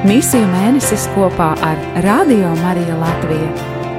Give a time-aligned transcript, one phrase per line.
[0.00, 3.48] Misiju mēnesis kopā ar Radio Mariju Latviju.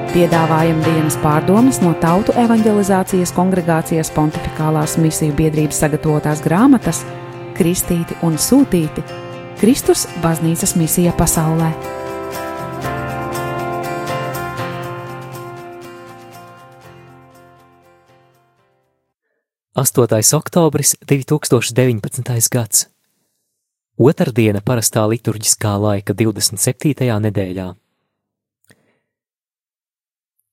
[0.09, 7.03] Piedāvājam dienas pārdomas no Tautu evanģelizācijas kongregācijas pontificālās misiju biedrības sagatavotās grāmatas
[7.53, 9.03] Kristīti un Sūtīti-
[9.61, 11.69] Kristus baznīcas misija pasaulē.
[19.75, 20.33] 8.
[20.33, 22.49] oktobris 2019.
[22.49, 22.87] gads.
[24.01, 27.05] Otrdiena parastā liturģiskā laika 27.
[27.21, 27.67] nedēļā.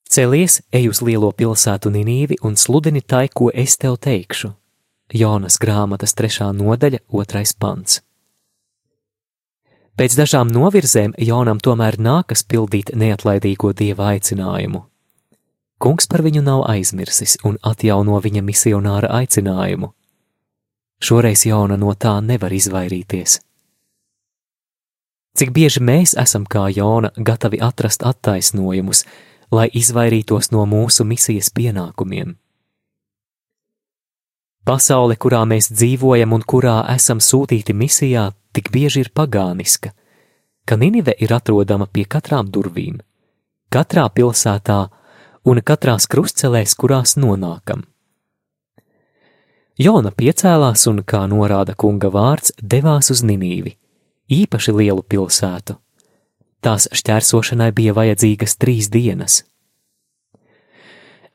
[0.05, 4.53] Celies, ej uz lielo pilsētu Ninīvi un sludini tai, ko es tev teikšu.
[5.16, 8.03] Jonas grāmatas trešā nodaļa, otrais pants.
[9.97, 14.84] Pēc dažām novirzēm Jonam tomēr nākas pildīt neatlaidīgo dieva aicinājumu.
[15.80, 19.95] Kungs par viņu nav aizmirsis un atjauno viņa misionāra aicinājumu.
[20.98, 23.39] Šoreiz jauna no tā nevar izvairīties.
[25.39, 29.05] Cik bieži mēs esam kā jauna gatavi atrast attaisnojumus,
[29.55, 32.34] lai izvairītos no mūsu misijas pienākumiem?
[34.67, 39.94] Pasaule, kurā mēs dzīvojam un kurā esam sūtīti misijā, tik bieži ir pagāniska,
[40.67, 42.98] ka Ninive ir atrodama pie katrām durvīm.
[43.72, 44.81] Katrā pilsētā
[45.48, 47.87] un katrās krustcelēs, kurās nonākam.
[49.79, 53.77] Jona piecēlās un, kā norāda kunga vārds, devās uz Ninīvi,
[54.27, 55.77] īpaši lielu pilsētu.
[56.59, 59.45] Tās šķērsošanai bija vajadzīgas trīs dienas.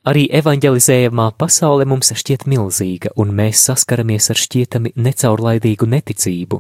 [0.04, 6.60] Arī evanģelizējamā pasaule mums šķiet milzīga, un mēs saskaramies ar šķietami necaurlaidīgu neticību.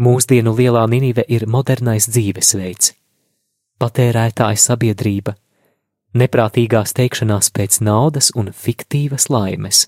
[0.00, 2.94] Mūsdienu lielā Ninive ir modernais dzīvesveids,
[3.76, 5.36] patērētāja sabiedrība,
[6.16, 9.84] neprātīgās teikšanās pēc naudas un fiktīvas laimes.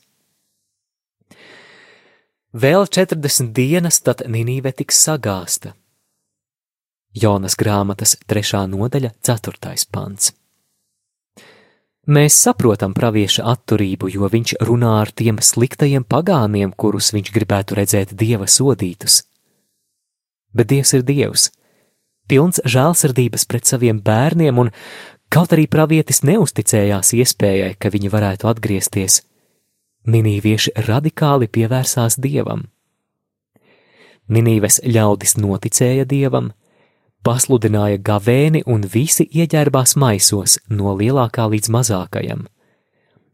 [2.51, 5.77] Vēl 40 dienas, tad Ninīve tiks sagāsta.
[7.15, 8.67] Jonas grāmatas 3.
[8.70, 9.75] nodaļa, 4.
[9.91, 10.33] pants.
[12.11, 18.17] Mēs saprotam pravieša atturību, jo viņš runā ar tiem sliktajiem pagāniem, kurus viņš gribētu redzēt
[18.19, 19.23] dieva sodītus.
[20.51, 21.51] Bet dievs ir dievs,
[22.27, 24.74] pilns žēlsirdības pret saviem bērniem, un
[25.30, 29.20] Kaut arī pravietis neusticējās iespējai, ka viņi varētu atgriezties,
[30.08, 32.68] Ninīvieši radikāli pievērsās dievam.
[34.30, 36.52] Ninīves ļaudis noticēja dievam,
[37.27, 42.46] pasludināja gavēni un visi ieģērbās maisos no lielākā līdz mazākajam.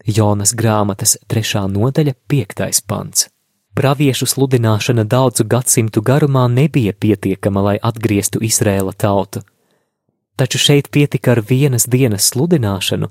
[0.07, 3.29] Jonas grāmatas trešā nodaļa, piektais pants.
[3.77, 9.45] Praviešu sludināšana daudzu gadsimtu garumā nebija pietiekama, lai atgrieztu Izrēla tautu
[10.37, 13.09] taču šeit pietika ar vienas dienas sludināšanu,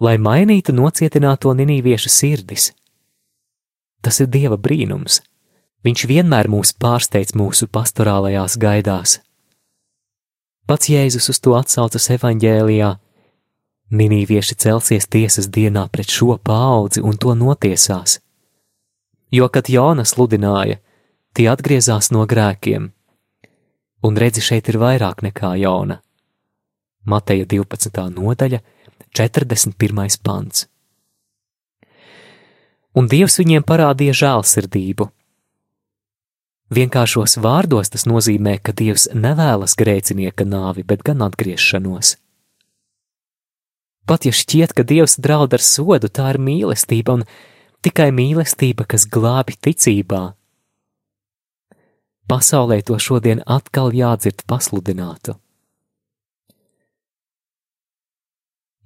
[0.00, 2.72] lai mainītu nocietināto ninīviešu sirdis.
[4.06, 5.18] Tas ir Dieva brīnums.
[5.82, 9.16] Viņš vienmēr mūs pārsteidz mūsu pastorālajās gaidās.
[10.70, 12.92] Pats Jēzus uz to atsaucas evaņģēlijā.
[13.98, 18.20] Ninīvieši celsies tiesas dienā pret šo paudzi un to notiesās.
[19.34, 20.78] Jo, kad Jāna sludināja,
[21.34, 22.92] tie atgriezās no grēkiem,
[24.06, 25.98] un redzi šeit ir vairāk nekā Jāna.
[27.06, 28.06] Mateja 12.
[28.14, 28.62] nodaļa,
[29.18, 30.22] 41.
[30.22, 30.68] pants.
[32.96, 35.10] Un Dievs viņiem parādīja žēlsirdību.
[36.76, 42.16] Vienkāršos vārdos tas nozīmē, ka Dievs nevēlas grēcinieka nāvi, bet gan atgriešanos.
[44.06, 47.24] Pat ja šķiet, ka Dievs draud ar sodu, tā ir mīlestība un
[47.86, 50.22] tikai mīlestība, kas glābi ticībā.
[52.26, 55.36] Pasaulē to šodien atkal jādzird pasludinātu.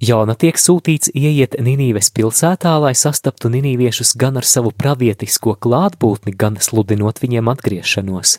[0.01, 6.57] Jona tiek sūtīts ieiet Ninīves pilsētā, lai sastaptu ninīviešus gan ar savu pravietisko klātbūtni, gan
[6.57, 8.39] sludinot viņiem atgriešanos.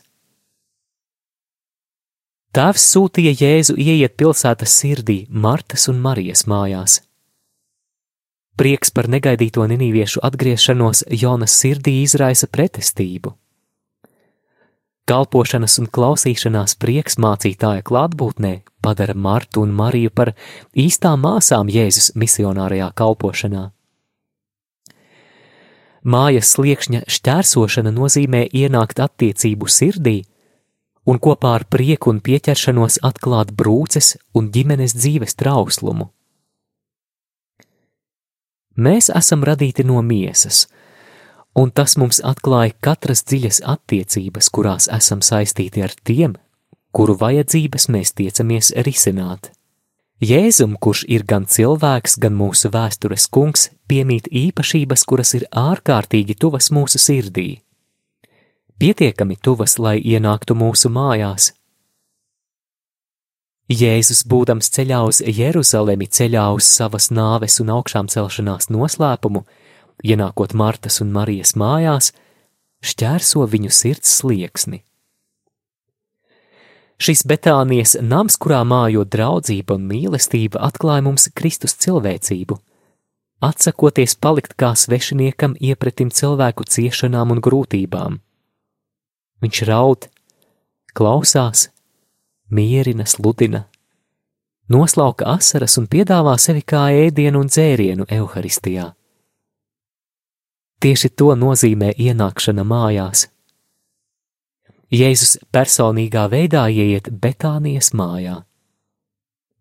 [2.52, 6.98] Tēvs sūtīja Jēzu ieiet pilsētas sirdī, Martas un Marijas mājās.
[8.58, 13.38] Prieks par negaidīto ninīviešu atgriešanos Jonas sirdī izraisa pretestību.
[15.12, 20.30] Kalpošanas un klausīšanās prieks mācītāja klātbūtnē padara Martu un Mariju par
[20.72, 23.66] īstām māsām Jēzus misionārajā kalpošanā.
[26.08, 30.16] Mājas sliekšņa šķērsošana nozīmē ienākt attiecību sirdī
[31.04, 36.08] un kopā ar prieku un pieķeršanos atklāt brūces un ģimenes dzīves trauslumu.
[38.80, 40.70] Mēs esam radīti no miesas,
[41.56, 46.36] un tas mums atklāja katras dziļas attiecības, kurās esam saistīti ar tiem,
[46.96, 49.52] kuru vajadzības mēs tiecamies risināt.
[50.22, 56.70] Jēzum, kurš ir gan cilvēks, gan mūsu vēstures kungs, piemīt īpašības, kuras ir ārkārtīgi tuvas
[56.70, 57.62] mūsu sirdī.
[58.78, 61.52] pietiekami tuvas, lai ienāktu mūsu mājās.
[63.70, 69.46] Jēzus, būdams ceļā uz Jeruzalemi, ceļā uz savas nāves un augšām celšanās noslēpumu,
[70.04, 72.12] ienākot Martas un Marijas mājās,
[72.86, 74.82] šķērso viņu sirds slieksni.
[77.02, 82.60] Šis Betānijas nams, kurā mājo draudzība un mīlestība, atklāja mums Kristus cilvēcību,
[83.42, 88.20] atsakoties palikt kā svešiniekam iepretim cilvēku ciešanām un grūtībām.
[89.42, 90.06] Viņš raud,
[90.94, 91.72] klausās,
[92.54, 93.66] mierina, sludina,
[94.70, 98.92] noslauka asaras un piedāvā sevi kā ēdienu un dzērienu evaharistijā.
[100.82, 103.28] Tieši to nozīmē ienākšana mājās.
[104.92, 108.42] Jēzus personīgā veidā ieiet Betānijas mājā.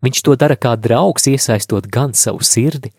[0.01, 2.95] Viņš to dara kā draugs, iesaistot gan savu sirdi,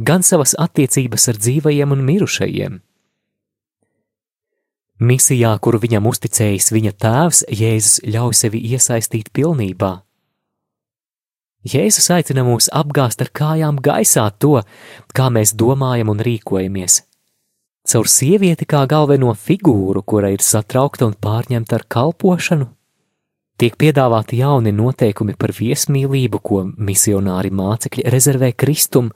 [0.00, 2.78] gan savas attiecības ar dzīvajiem un mirušajiem.
[5.00, 9.92] Misijā, kuru viņam uzticējis viņa tēvs, Jēzus ļauj sevi iesaistīt pilnībā.
[11.68, 14.62] Jēzus aicina mūs apgāzt ar kājām gaisā to,
[15.12, 17.02] kā mēs domājam un rīkojamies.
[17.88, 22.68] Caur sievieti kā galveno figūru, kura ir satraukta un pārņemta ar kalpošanu,
[23.60, 29.10] tiek piedāvāti jauni noteikumi par viesmīlību, ko misionāri mācekļi rezervē Kristum,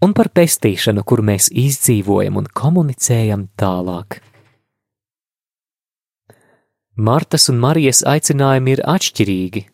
[0.00, 4.20] un par pestīšanu, kur mēs izdzīvojam un komunicējam tālāk.
[7.00, 9.66] Martas un Marijas aicinājumi ir atšķirīgi,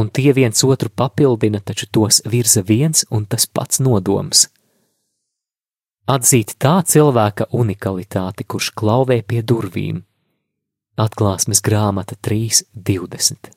[0.00, 4.46] un tie viens otru papildina, taču tos virza viens un tas pats nodoms.
[6.06, 10.04] Atzīt tā cilvēka unikalitāti, kurš klauvē pie durvīm.
[11.02, 13.50] Atklāsmes grāmata 3.20.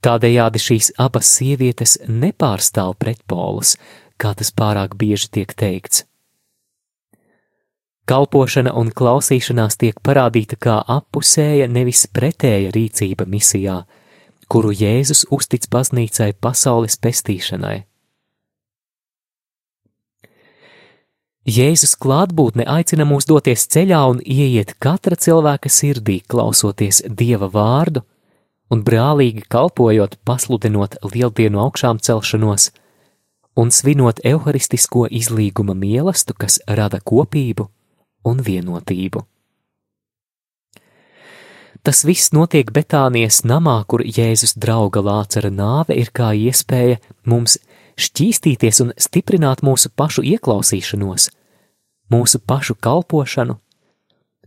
[0.00, 3.74] Tādējādi šīs abas sievietes nepārstāv pretpolus,
[4.16, 6.06] kā tas pārāk bieži tiek teikts.
[8.08, 13.82] Kalpošana un klausīšanās tiek parādīta kā apusēja, nevis pretēja rīcība misijā,
[14.48, 17.89] kuru Jēzus uztic baznīcai pasaules pestīšanai.
[21.50, 28.04] Jēzus klātbūtne aicina mūs doties ceļā un ieiet katra cilvēka sirdī, klausoties Dieva vārdu
[28.70, 32.68] un brālīgi kalpojot, pasludinot lieldienu augšām celšanos
[33.58, 37.66] un svinot evaharistisko izlīguma mīlestību, kas rada kopību
[38.30, 39.24] un vienotību.
[41.82, 47.56] Tas viss notiek Betānijas namā, kur Jēzus drauga Lācara nāve ir kā iespēja mums
[47.96, 51.30] šķīstīties un stiprināt mūsu pašu ieklausīšanos,
[52.10, 53.56] mūsu pašu kalpošanu,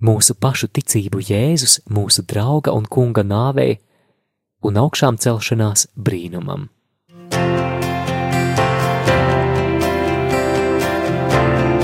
[0.04, 3.80] mūsu pašu ticību Jēzus, mūsu drauga un kunga nāvei
[4.64, 6.70] un augšām celšanās brīnumam.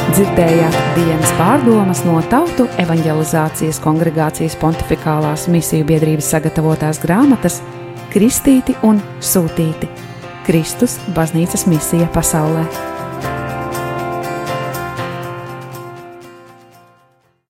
[0.10, 7.62] Dzirdējāt dienas pārdomas no Tautu evanģelizācijas kongregācijas pontificālās misiju biedrības sagatavotās grāmatas
[8.12, 9.88] Kristīti un Sūtīti-
[10.48, 12.99] Kristus baznīcas misija pasaulē.